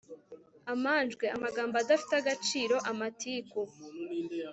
amanjwe 0.73 1.25
amagambo 1.35 1.75
adafite 1.77 2.13
agaciro, 2.21 2.75
amatiku 2.91 3.59